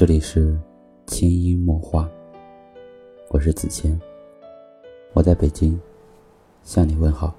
[0.00, 0.58] 这里是
[1.06, 2.08] 轻音墨画，
[3.28, 4.00] 我是子谦，
[5.12, 5.78] 我在北京
[6.62, 7.34] 向你问好。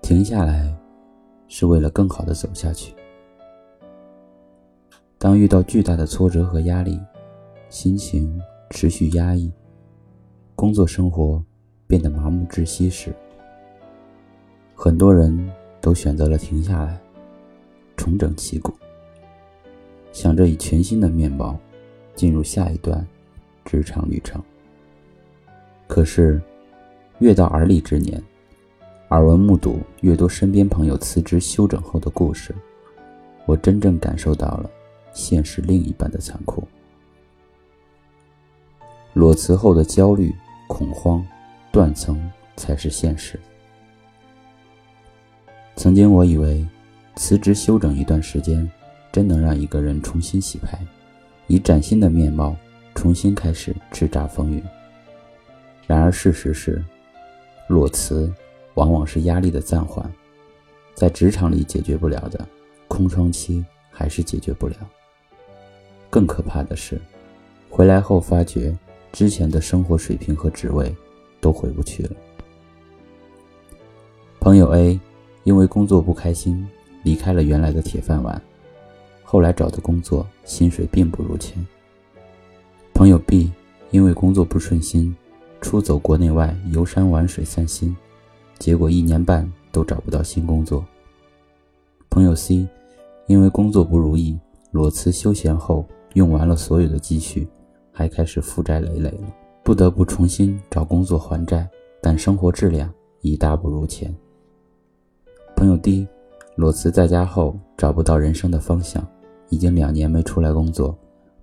[0.00, 0.72] 停下来，
[1.48, 2.94] 是为了更好的走下去。
[5.18, 7.00] 当遇到巨大的挫折和压力，
[7.68, 9.50] 心情持续压抑，
[10.54, 11.42] 工作生活
[11.88, 13.12] 变得麻木窒息时，
[14.76, 15.50] 很多人
[15.80, 16.96] 都选择了停下来，
[17.96, 18.72] 重整旗鼓。
[20.12, 21.58] 想着以全新的面貌
[22.14, 23.04] 进入下一段
[23.64, 24.40] 职场旅程。
[25.88, 26.40] 可是，
[27.18, 28.22] 越到而立之年，
[29.08, 32.54] 耳闻目睹越多身边朋友辞职休整后的故事，
[33.46, 34.70] 我真正感受到了
[35.12, 36.62] 现实另一半的残酷。
[39.14, 40.34] 裸辞后的焦虑、
[40.66, 41.26] 恐慌、
[41.70, 43.38] 断层才是现实。
[45.76, 46.66] 曾经我以为，
[47.16, 48.70] 辞职休整一段时间。
[49.12, 50.80] 真能让一个人重新洗牌，
[51.46, 52.56] 以崭新的面貌
[52.94, 54.62] 重新开始叱咤风云。
[55.86, 56.82] 然而事实是，
[57.68, 58.32] 裸辞
[58.74, 60.10] 往往是压力的暂缓，
[60.94, 62.48] 在职场里解决不了的
[62.88, 64.76] 空窗期还是解决不了。
[66.08, 66.98] 更可怕的是，
[67.68, 68.74] 回来后发觉
[69.12, 70.94] 之前的生活水平和职位
[71.38, 72.16] 都回不去了。
[74.40, 74.98] 朋友 A
[75.44, 76.66] 因为工作不开心，
[77.02, 78.40] 离开了原来的铁饭碗。
[79.32, 81.66] 后来找的工作薪水并不如前。
[82.92, 83.50] 朋友 B
[83.90, 85.16] 因为工作不顺心，
[85.62, 87.96] 出走国内外游山玩水散心，
[88.58, 90.84] 结果一年半都找不到新工作。
[92.10, 92.68] 朋友 C
[93.26, 94.38] 因为工作不如意，
[94.70, 97.48] 裸辞休闲后用完了所有的积蓄，
[97.90, 101.66] 还开始负债累累了，不得不重新找工作还债，
[102.02, 104.14] 但生活质量已大不如前。
[105.56, 106.06] 朋友 D
[106.54, 109.02] 裸辞在家后找不到人生的方向。
[109.52, 110.96] 已经两年没出来工作，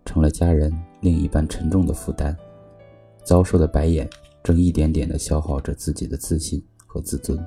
[0.04, 2.36] 成了家人另一半沉重的负担，
[3.24, 4.10] 遭受的白眼
[4.42, 7.40] 正一点点地消耗着自己的自信和自尊。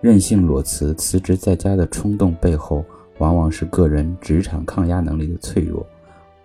[0.00, 2.84] 任性裸辞、辞职在家的冲动背后，
[3.18, 5.86] 往往是个人职场抗压能力的脆弱，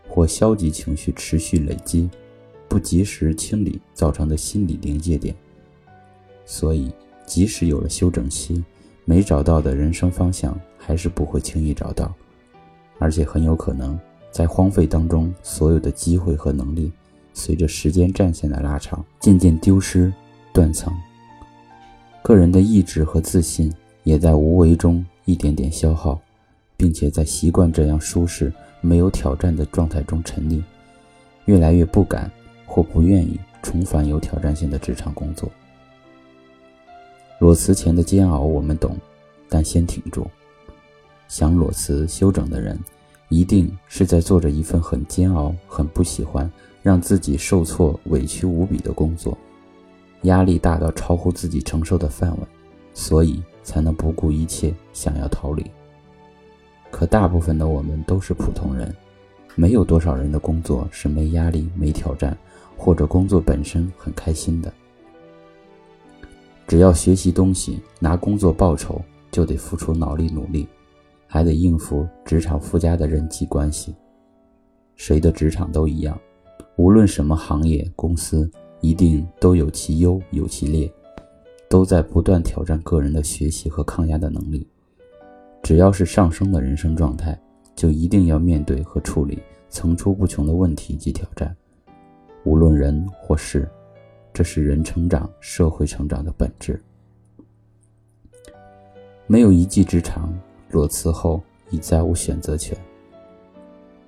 [0.08, 2.08] 或消极情绪持续累积，
[2.68, 5.36] 不及时清理造成的心理临界点。
[6.46, 6.92] 所以，
[7.26, 8.64] 即使有了休整期，
[9.04, 12.14] 没找到的人生方向，还是不会轻易找到。
[12.98, 14.00] 而且很有可能
[14.32, 16.92] 在荒废当中，所有的机会和能力，
[17.34, 20.12] 随着时间战线的拉长，渐渐丢失、
[20.54, 20.94] 断层。
[22.22, 23.72] 个人的意志和自信
[24.04, 26.20] 也在无为中一点点消耗，
[26.76, 28.52] 并且在习惯这样舒适、
[28.82, 30.62] 没有挑战的状态中沉溺，
[31.46, 32.32] 越来越不敢
[32.66, 35.50] 或不愿意重返有挑战性的职场工作。
[37.40, 38.98] 裸辞前的煎熬我们懂，
[39.50, 40.26] 但先挺住。
[41.28, 42.80] 想裸辞休整的人，
[43.30, 46.50] 一定是在做着一份很煎熬、很不喜欢、
[46.82, 49.38] 让自己受挫、委屈无比的工作，
[50.24, 52.48] 压力大到超乎自己承受的范围，
[52.94, 55.66] 所以才能不顾一切想要逃离。
[56.92, 58.96] 可大部分的我们都是普通人，
[59.56, 62.38] 没有多少人的工作是没压力、没挑战，
[62.78, 64.72] 或者工作本身很开心的。
[66.68, 70.68] 只要学习东西、拿工作报酬，就得付出脑力努力。
[71.28, 73.96] 还得应付职场附加的人际关系。
[74.96, 76.20] 谁的职场都一样，
[76.78, 78.50] 无论什么行业、公司，
[78.80, 80.92] 一定都有其优有其劣，
[81.70, 84.68] 都在不断挑战个人的学习和抗压的能力。
[85.62, 87.38] 只要是上升的人生状态，
[87.76, 91.54] 就一定要面对和处理层出不穷的问题及挑战。
[92.46, 93.68] 无论人或事，
[94.32, 96.82] 这是人成长、社会成长的本质。
[99.28, 100.32] 没有一技之长。
[100.76, 102.78] 裸辞后已再无选择权。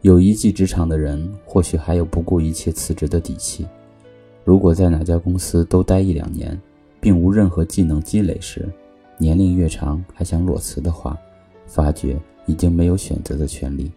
[0.02, 3.66] 有一技之长的人，或许还有不顾一切辞职的底气。
[4.44, 6.60] 如果在哪家公司都待一两年，
[7.00, 8.68] 并无任何技能积累时，
[9.18, 11.18] 年龄越长还想裸辞的话，
[11.66, 13.90] 发觉已经没有选择的权利，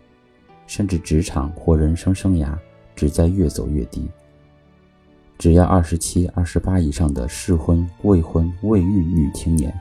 [0.69, 2.57] 甚至职场或人生生涯
[2.95, 4.09] 只在越走越低。
[5.39, 9.77] 只要二十七、二十八以上的适婚、未婚、未育女青年，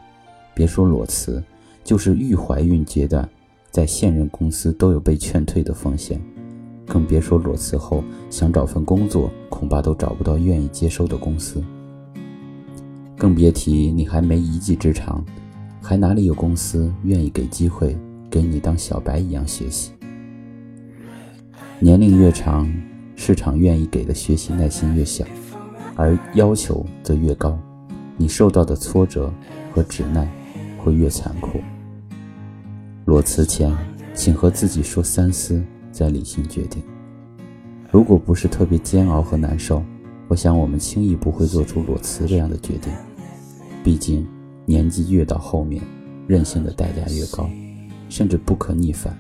[0.56, 1.44] 别说裸辞。
[1.90, 3.28] 就是预怀孕阶段，
[3.72, 6.22] 在现任公司都有被劝退的风险，
[6.86, 11.64] 更别说裸辞后想找份工作，恐怕都找不到愿意接收的公司。
[13.18, 15.26] 更别提你还没一技之长，
[15.82, 17.98] 还哪里有公司愿意给机会
[18.30, 19.90] 给你当小白一样学习？
[21.80, 22.72] 年龄越长，
[23.16, 25.26] 市场愿意给的学习耐心越小，
[25.96, 27.58] 而要求则越高，
[28.16, 29.34] 你受到的挫折
[29.74, 30.32] 和指耐
[30.78, 31.60] 会越残酷。
[33.10, 33.76] 裸辞前，
[34.14, 36.84] 请和自己说三思，再理性决定。
[37.90, 39.84] 如果不是特别煎熬和难受，
[40.28, 42.94] 我想我们轻易不会做出裸辞这样的决定。
[43.84, 44.28] 毕竟，
[44.64, 45.82] 年纪越到后面，
[46.28, 47.50] 任性的代价越高，
[48.10, 49.18] 甚至不可逆反，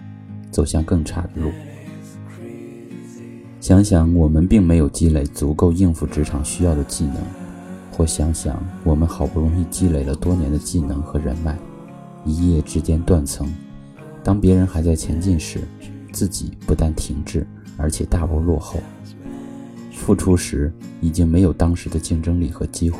[0.51, 1.49] 走向更差的路。
[3.59, 7.15] 想想我们并没有积累足够应付职场需要的技能，
[7.91, 11.57] 或想想我们好不容易积累了多年的技能和人脉，
[12.23, 13.51] 一夜之间断层。
[14.23, 15.61] 当别人还在前进时，
[16.11, 18.79] 自己不但停滞，而且大步落后。
[19.91, 20.71] 复出时
[21.01, 22.99] 已经没有当时的竞争力和机会。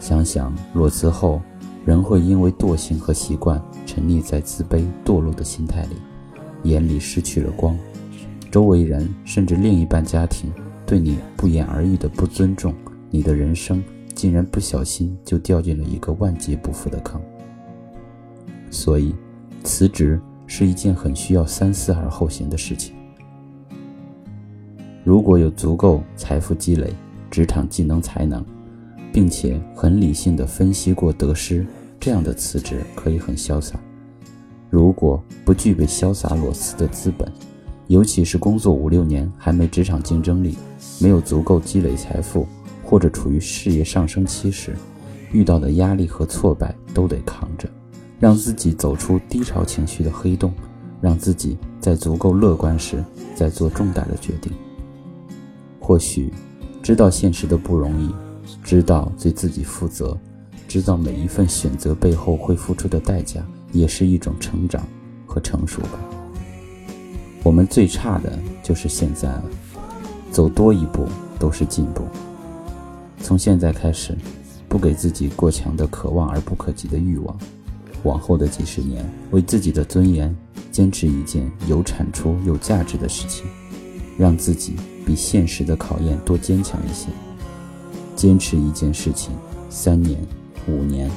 [0.00, 1.40] 想想裸辞后，
[1.84, 5.96] 人会因为惰性和习惯沉溺在自卑堕落的心态里，
[6.64, 7.78] 眼里失去了光，
[8.50, 10.52] 周围人甚至另一半家庭
[10.84, 12.74] 对你不言而喻的不尊重，
[13.10, 13.82] 你的人生
[14.14, 17.20] 竟然不小心就掉进了一个万劫不复的坑。
[18.70, 19.14] 所以。
[19.62, 22.94] 辞职是一件很需要三思而后行的事情。
[25.04, 26.92] 如果有足够财富积累、
[27.30, 28.44] 职场技能才能，
[29.12, 31.66] 并且很理性的分析过得失，
[31.98, 33.78] 这样的辞职可以很潇洒。
[34.70, 37.30] 如果不具备潇洒裸辞的资本，
[37.88, 40.56] 尤其是工作五六年还没职场竞争力、
[41.00, 42.46] 没有足够积累财富，
[42.84, 44.74] 或者处于事业上升期时，
[45.32, 47.68] 遇到的压力和挫败都得扛着。
[48.22, 50.52] 让自己走出低潮情绪的黑洞，
[51.00, 53.04] 让自己在足够乐观时
[53.34, 54.52] 再做重大的决定。
[55.80, 56.32] 或许，
[56.80, 58.14] 知道现实的不容易，
[58.62, 60.16] 知道对自己负责，
[60.68, 64.86] 知道每一份选择背后会付出的代价，也是一种成长
[65.26, 65.98] 和成熟吧。
[67.42, 69.44] 我们最差的就是现在了，
[70.30, 71.08] 走多一步
[71.40, 72.04] 都是进步。
[73.18, 74.16] 从现在开始，
[74.68, 77.36] 不给自己过强的渴望而不可及的欲望。
[78.04, 80.34] 往后的几十年，为自己的尊严
[80.70, 83.46] 坚持一件有产出、有价值的事情，
[84.18, 84.74] 让自己
[85.06, 87.08] 比现实的考验多坚强一些。
[88.14, 89.32] 坚持一件事情
[89.70, 90.20] 三年、
[90.68, 91.10] 五年，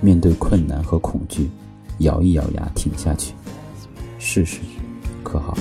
[0.00, 1.50] 面对困难和恐惧，
[1.98, 3.32] 咬一咬牙挺下去，
[4.18, 4.60] 试试，
[5.22, 5.56] 可好？